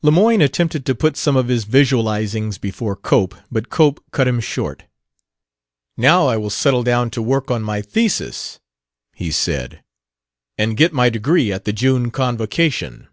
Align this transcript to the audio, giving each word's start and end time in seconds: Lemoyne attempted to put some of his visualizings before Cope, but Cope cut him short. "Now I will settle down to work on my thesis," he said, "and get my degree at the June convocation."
Lemoyne 0.00 0.40
attempted 0.40 0.86
to 0.86 0.94
put 0.94 1.14
some 1.14 1.36
of 1.36 1.48
his 1.48 1.66
visualizings 1.66 2.58
before 2.58 2.96
Cope, 2.96 3.34
but 3.52 3.68
Cope 3.68 4.02
cut 4.12 4.26
him 4.26 4.40
short. 4.40 4.84
"Now 5.94 6.26
I 6.26 6.38
will 6.38 6.48
settle 6.48 6.82
down 6.82 7.10
to 7.10 7.20
work 7.20 7.50
on 7.50 7.60
my 7.62 7.82
thesis," 7.82 8.60
he 9.14 9.30
said, 9.30 9.84
"and 10.56 10.78
get 10.78 10.94
my 10.94 11.10
degree 11.10 11.52
at 11.52 11.66
the 11.66 11.72
June 11.74 12.10
convocation." 12.10 13.08